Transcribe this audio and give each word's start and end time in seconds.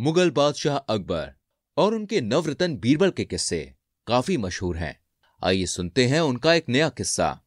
मुगल 0.00 0.30
बादशाह 0.30 0.76
अकबर 0.76 1.32
और 1.76 1.94
उनके 1.94 2.20
नवरतन 2.20 2.76
बीरबल 2.76 3.10
के 3.10 3.24
किस्से 3.24 3.74
काफ़ी 4.06 4.36
मशहूर 4.36 4.76
हैं। 4.76 5.00
आइए 5.44 5.66
सुनते 5.66 6.06
हैं 6.06 6.20
उनका 6.20 6.54
एक 6.54 6.64
नया 6.68 6.88
किस्सा। 6.88 7.40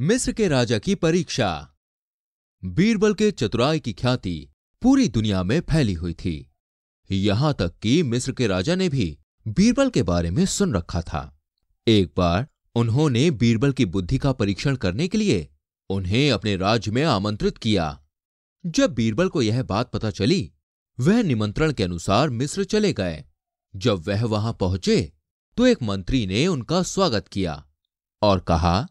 मिस्र 0.00 0.32
के 0.32 0.48
राजा 0.48 0.78
की 0.78 0.94
परीक्षा। 0.94 1.74
बीरबल 2.64 3.14
के 3.14 3.30
चतुराई 3.30 3.80
की 3.80 3.92
ख्याति 3.92 4.48
पूरी 4.82 5.08
दुनिया 5.08 5.42
में 5.42 5.60
फैली 5.60 5.92
हुई 5.92 6.14
थी। 6.14 6.52
यहाँ 7.10 7.54
तक 7.54 7.78
कि 7.82 8.02
मिस्र 8.02 8.32
के 8.32 8.46
राजा 8.46 8.74
ने 8.74 8.88
भी 8.88 9.18
बीरबल 9.48 9.90
के 9.90 10.02
बारे 10.02 10.30
में 10.30 10.46
सुन 10.46 10.74
रखा 10.74 11.02
था। 11.02 11.40
एक 11.88 12.14
बार 12.16 12.48
उन्होंने 12.74 13.30
बीरबल 13.30 13.72
की 13.72 13.84
बुद्धि 13.84 14.18
का 14.18 14.32
परीक्षण 14.32 14.76
करने 14.76 15.08
के 15.08 15.18
लिए 15.18 15.48
उन्हें 15.90 16.32
अपने 16.32 16.56
राज्य 16.56 16.90
में 16.90 17.04
आमंत्रित 17.04 17.58
किया। 17.58 18.01
जब 18.64 18.94
बीरबल 18.94 19.28
को 19.28 19.42
यह 19.42 19.62
बात 19.62 19.90
पता 19.90 20.10
चली, 20.10 20.52
वह 20.98 21.22
निमंत्रण 21.22 21.72
के 21.72 21.82
अनुसार 21.82 22.30
मिस्र 22.30 22.64
चले 22.64 22.92
गए। 22.92 23.24
जब 23.74 24.08
वह 24.08 24.24
वहाँ 24.24 24.52
पहुँचे 24.52 25.12
तो 25.56 25.66
एक 25.66 25.82
मंत्री 25.82 26.26
ने 26.26 26.46
उनका 26.46 26.82
स्वागत 26.82 27.28
किया 27.28 27.64
और 28.22 28.40
कहा, 28.40 28.86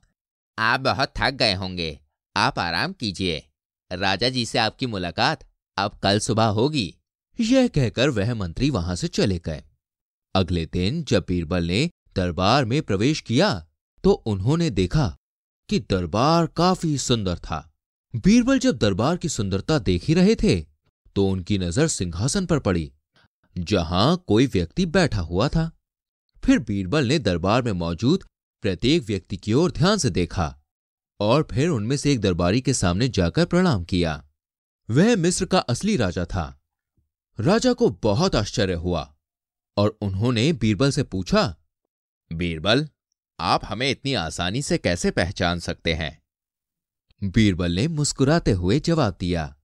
आप 0.58 0.80
बहुत 0.80 1.14
थक 1.18 1.32
गए 1.32 1.54
होंगे, 1.54 2.00
आप 2.36 2.60
आराम 2.60 2.94
कीजिए। 2.94 3.44
राजा 3.92 4.30
जी 4.30 4.46
से 4.46 4.60
आपकी 4.60 4.86
मुलाकात 4.86 5.48
अब 5.78 6.00
कल 6.04 6.20
सुबह 6.20 6.46
होगी। 6.50 6.94
यह 7.40 7.68
कहकर 7.68 8.10
वह 8.10 8.34
मंत्री 8.36 8.70
वहाँ 8.70 8.96
से 8.96 9.08
चले 9.08 9.40
गए। 9.40 9.64
अगले 10.36 10.66
दिन 10.66 11.04
जब 11.04 11.26
बीरबल 11.28 11.64
ने 11.64 11.90
दरबार 12.16 12.66
में 12.66 12.82
प्रवेश 12.82 13.22
किया 13.22 13.54
तो 14.04 14.12
उन्होंने 14.12 14.70
देखा 14.70 15.08
कि 15.70 15.80
दरबार 15.80 16.46
काफ़ी 16.48 16.98
सुंदर 16.98 17.38
था। 17.38 17.68
बीरबल 18.14 18.60
जब 18.60 18.78
दरबार 18.78 19.18
की 19.18 19.30
सुंदरता 19.30 19.78
देख 19.80 20.04
ही 20.04 20.14
रहे 20.14 20.36
थे 20.36 20.60
तो 21.16 21.28
उनकी 21.28 21.58
नज़र 21.58 21.88
सिंहासन 21.88 22.46
पर 22.46 22.60
पड़ी, 22.60 22.92
जहाँ 23.56 24.24
कोई 24.28 24.48
व्यक्ति 24.48 24.86
बैठा 24.86 25.22
हुआ 25.22 25.48
था। 25.48 25.72
फिर 26.44 26.60
बीरबल 26.60 27.06
ने 27.06 27.18
दरबार 27.20 27.62
में 27.62 27.72
मौजूद 27.72 28.24
प्रत्येक 28.64 29.04
व्यक्ति 29.04 29.38
की 29.38 29.54
ओर 29.54 29.72
ध्यान 29.72 29.98
से 29.98 30.10
देखा, 30.10 30.56
और 31.20 31.48
फिर 31.52 31.70
उनमें 31.70 31.96
से 31.98 32.12
एक 32.12 32.22
दरबारी 32.22 32.62
के 32.62 32.74
सामने 32.74 33.10
जाकर 33.10 33.46
प्रणाम 33.46 33.84
किया। 33.84 34.24
वह 34.90 35.16
मिस्र 35.16 35.46
का 35.46 35.60
असली 35.60 35.96
राजा 35.98 36.26
था। 36.26 36.62
राजा 37.40 37.74
को 37.74 37.90
बहुत 38.04 38.36
आश्चर्य 38.36 38.74
हुआ, 38.76 39.14
और 39.78 39.98
उन्होंने 40.02 40.52
बीरबल 40.54 40.92
से 40.92 41.04
पूछा, 41.04 41.56
बीरबल, 42.32 42.88
आप 43.40 43.66
हमें 43.66 43.90
इतनी 43.90 44.14
आसानी 44.14 44.62
से 44.62 44.78
कैसे 44.78 45.12
पहचान 45.12 45.60
सकते 45.60 45.94
हैं? 45.94 46.21
बीरबल 47.22 47.72
ने 47.72 47.88
मुस्कुराते 47.88 48.52
हुए 48.52 48.80
जवाब 48.80 49.18
दिया, 49.20 49.56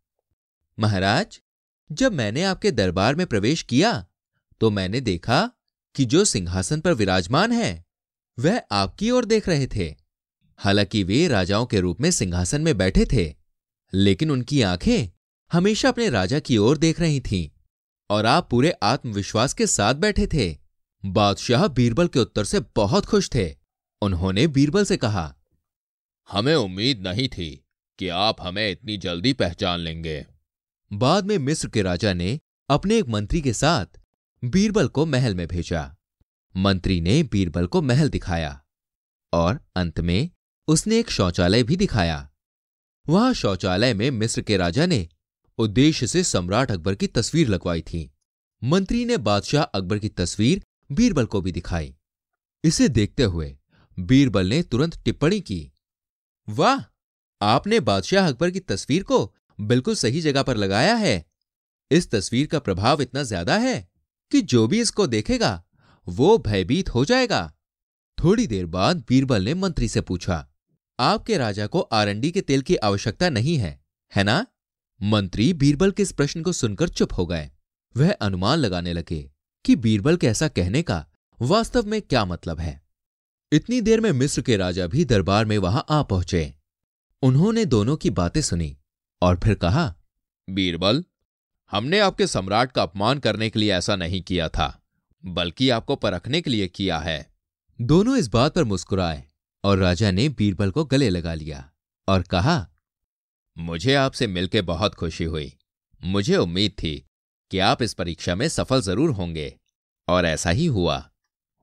महाराज, 0.78 1.40
जब 1.90 2.14
मैंने 2.14 2.44
आपके 2.44 2.72
दरबार 2.72 3.16
में 3.16 3.26
प्रवेश 3.28 3.62
किया 3.62 4.06
तो 4.62 4.70
मैंने 4.70 5.02
देखा 5.02 5.50
कि 5.96 6.06
जो 6.06 6.24
सिंहासन 6.26 6.80
पर 6.80 6.94
विराजमान 6.94 7.52
है, 7.52 7.86
वह 8.38 8.62
आपकी 8.72 9.12
ओर 9.12 9.26
देख 9.26 9.48
रहे 9.50 9.68
थे। 9.68 9.96
हालाँकि 10.60 11.04
वे 11.04 11.28
राजाओं 11.28 11.66
के 11.66 11.80
रूप 11.80 12.02
में 12.02 12.10
सिंहासन 12.12 12.62
में 12.62 12.78
बैठे 12.78 13.06
थे, 13.06 13.34
लेकिन 13.94 14.32
उनकी 14.32 14.62
आँखें 14.62 15.10
हमेशा 15.52 15.90
अपने 15.90 16.10
राजा 16.10 16.40
की 16.40 16.58
ओर 16.58 16.78
देख 16.78 17.00
रही 17.00 17.20
थीं 17.22 17.48
और 18.10 18.26
आप 18.26 18.50
पूरे 18.50 18.72
आत्मविश्वास 18.84 19.54
के 19.54 19.68
साथ 19.68 19.96
बैठे 19.96 20.28
थे। 20.28 20.58
बादशाह 21.04 21.68
बीरबल 21.68 22.08
के 22.08 22.20
उत्तर 22.20 22.44
से 22.44 22.60
बहुत 22.76 23.06
खुश 23.06 23.30
थे। 23.36 23.50
उन्होंने 24.02 24.48
बीरबल 24.48 24.86
से 24.86 24.98
कहा 24.98 25.34
हमें 26.32 26.56
उम्मीद 26.56 27.08
नहीं 27.08 27.28
थी 27.28 27.66
कि 28.00 28.08
आप 28.08 28.42
हमें 28.42 28.72
इतनी 28.72 28.98
जल्दी 28.98 29.34
पहचान 29.34 29.80
लेंगे। 29.80 30.26
बाद 30.94 31.26
में 31.26 31.38
मिस्र 31.38 31.70
के 31.70 31.82
राजा 31.82 32.14
ने 32.14 32.40
अपने 32.70 32.98
एक 32.98 33.08
मंत्री 33.08 33.42
के 33.42 33.54
साथ 33.54 34.00
बीरबल 34.44 34.88
को 34.88 35.06
महल 35.06 35.36
में 35.36 35.48
भेजा। 35.48 35.96
मंत्री 36.58 37.02
ने 37.02 37.24
बीरबल 37.24 37.68
को 37.68 37.82
महल 37.82 38.10
दिखाया 38.10 38.62
और 39.34 39.60
अंत 39.76 40.00
में 40.00 40.30
उसने 40.68 41.00
एक 41.00 41.10
शौचालय 41.10 41.64
भी 41.64 41.76
दिखाया। 41.76 42.30
वहाँ 43.08 43.34
शौचालय 43.34 43.94
में 43.94 44.12
मिस्र 44.12 44.42
के 44.42 44.58
राजा 44.58 44.86
ने 44.86 45.10
उद्देश्य 45.58 46.08
से 46.08 46.24
सम्राट 46.24 46.72
अकबर 46.72 46.96
की 46.96 47.08
तस्वीर 47.08 47.48
लगवाई 47.48 47.82
थी। 47.82 48.12
मंत्री 48.64 49.06
ने 49.06 49.18
बादशाह 49.18 49.64
अकबर 49.64 50.00
की 50.00 50.10
तस्वीर 50.10 50.62
बीरबल 50.92 51.26
को 51.26 51.42
भी 51.42 51.52
दिखाई। 51.52 51.96
इसे 52.64 52.90
देखते 52.90 53.24
हुए 53.24 53.58
बीरबल 54.00 54.48
ने 54.48 54.64
तुरंत 54.64 55.04
टिप्पणी 55.04 55.42
की 55.42 55.72
वाह, 56.48 56.84
आपने 57.42 57.80
बादशाह 57.80 58.28
अकबर 58.28 58.52
की 58.52 58.60
तस्वीर 58.62 59.04
को 59.04 59.34
बिल्कुल 59.60 59.96
सही 59.96 60.22
जगह 60.22 60.44
पर 60.44 60.58
लगाया 60.58 60.96
है। 60.96 61.26
इस 61.92 62.10
तस्वीर 62.12 62.48
का 62.48 62.60
प्रभाव 62.60 63.02
इतना 63.02 63.24
ज़्यादा 63.24 63.58
है 63.58 63.88
कि 64.32 64.42
जो 64.44 64.68
भी 64.68 64.82
इसको 64.82 65.08
देखेगा, 65.08 65.64
वो 66.08 66.38
भयभीत 66.38 66.90
हो 66.90 67.04
जाएगा। 67.06 67.52
थोड़ी 68.18 68.48
देर 68.48 68.66
बाद 68.66 69.04
बीरबल 69.10 69.44
ने 69.44 69.54
मंत्री 69.54 69.88
से 69.88 70.02
पूछा, 70.02 70.48
आपके 71.00 71.38
राजा 71.38 71.68
को 71.68 71.80
आरंडी 71.82 72.32
के 72.32 72.42
तेल 72.42 72.62
की 72.62 72.76
आवश्यकता 72.78 73.30
नहीं 73.30 73.58
है 73.58 73.80
है 74.14 74.24
ना? 74.24 74.46
मंत्री 75.02 75.52
बीरबल 75.54 75.92
के 75.92 76.04
इस 76.04 76.12
प्रश्न 76.12 76.42
को 76.42 76.52
सुनकर 76.54 76.90
चुप 76.90 77.14
हो 77.14 77.26
गए। 77.26 77.50
वह 77.96 78.12
अनुमान 78.12 78.60
लगाने 78.60 78.94
लगे 78.94 79.30
कि 79.66 79.76
बीरबल 79.76 80.18
के 80.18 80.28
ऐसा 80.28 80.48
कहने 80.48 80.82
का 80.82 81.06
वास्तव 81.40 81.86
में 81.86 82.02
क्या 82.02 82.24
मतलब 82.26 82.60
है। 82.60 82.82
इतनी 83.52 83.80
देर 83.82 84.02
में 84.02 84.12
मिस्र 84.12 84.42
के 84.42 84.56
राजा 84.58 84.88
भी 84.88 85.04
दरबार 85.06 85.46
में 85.46 85.58
वहाँ 85.58 85.86
आ 85.90 86.02
पहुँचे। 86.04 86.54
उन्होंने 87.24 87.64
दोनों 87.66 87.96
की 87.96 88.10
बातें 88.10 88.42
सुनी 88.42 88.76
और 89.22 89.40
फिर 89.40 89.56
कहा, 89.56 89.94
बीरबल, 90.48 91.04
हमने 91.72 92.00
आपके 92.00 92.28
सम्राट 92.28 92.72
का 92.72 92.84
अपमान 92.84 93.20
करने 93.20 93.50
के 93.50 93.60
लिए 93.60 93.74
ऐसा 93.74 93.96
नहीं 93.96 94.22
किया 94.22 94.50
था, 94.50 94.68
बल्कि 95.24 95.70
आपको 95.70 95.96
परखने 95.96 96.42
के 96.42 96.50
लिए 96.50 96.68
किया 96.68 97.00
है। 97.00 97.32
दोनों 97.80 98.18
इस 98.18 98.28
बात 98.28 98.56
पर 98.56 98.64
मुस्कुराए 98.64 99.24
और 99.64 99.78
राजा 99.78 100.12
ने 100.12 100.30
बीरबल 100.30 100.72
को 100.72 100.86
गले 100.86 101.10
लगा 101.10 101.34
लिया 101.34 101.70
और 102.08 102.22
कहा, 102.22 102.68
मुझे 103.58 103.94
आपसे 103.96 104.28
मिलकर 104.28 104.62
बहुत 104.62 104.96
खुशी 104.96 105.24
हुई। 105.24 105.52
मुझे 106.02 106.38
उम्मीद 106.38 106.72
थी 106.72 106.98
कि 107.52 107.60
आप 107.60 107.82
इस 107.82 107.94
परीक्षा 107.94 108.36
में 108.36 108.48
सफल 108.50 108.82
ज़रूर 108.82 109.10
होंगे 109.10 109.54
और 110.08 110.26
ऐसा 110.26 110.50
ही 110.50 110.66
हुआ। 110.66 110.98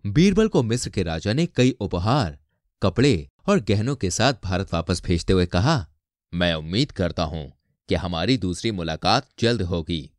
बीरबल 0.06 0.48
को 0.48 0.62
मिस्र 0.62 0.90
के 0.90 1.02
राजा 1.02 1.32
ने 1.32 1.46
कई 1.46 1.70
उपहार, 1.80 2.38
कपड़े 2.82 3.28
और 3.46 3.60
गहनों 3.60 3.96
के 3.96 4.10
साथ 4.10 4.34
भारत 4.44 4.74
वापस 4.74 5.02
भेजते 5.04 5.32
हुए 5.32 5.46
कहा, 5.46 5.86
मैं 6.34 6.54
उम्मीद 6.54 6.92
करता 6.92 7.22
हूँ 7.22 7.52
कि 7.88 7.94
हमारी 7.94 8.36
दूसरी 8.36 8.70
मुलाकात 8.70 9.28
जल्द 9.38 9.62
होगी। 9.62 10.10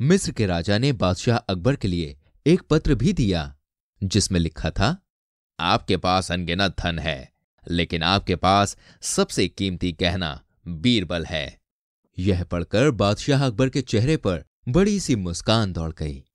मिस्र 0.00 0.32
के 0.32 0.46
राजा 0.46 0.78
ने 0.78 0.92
बादशाह 0.92 1.36
अकबर 1.36 1.76
के 1.76 1.88
लिए 1.88 2.16
एक 2.46 2.62
पत्र 2.62 2.94
भी 2.94 3.12
दिया, 3.12 3.54
जिसमें 4.04 4.40
लिखा 4.40 4.70
था, 4.70 4.96
आपके 5.60 5.96
पास 5.96 6.32
अनगिनत 6.32 6.76
धन 6.80 6.98
है, 6.98 7.32
लेकिन 7.70 8.02
आपके 8.02 8.36
पास 8.36 8.76
सबसे 9.02 9.48
कीमती 9.48 9.92
गहना 9.92 10.40
बीरबल 10.68 11.24
है। 11.24 11.60
यह 12.18 12.44
पढ़कर 12.44 12.90
बादशाह 12.90 13.46
अकबर 13.46 13.68
के 13.68 13.82
चेहरे 13.82 14.16
पर 14.16 14.44
बड़ी 14.68 15.00
सी 15.00 15.16
मुस्कान 15.16 15.72
दौड़ 15.72 15.92
गई। 15.92 16.25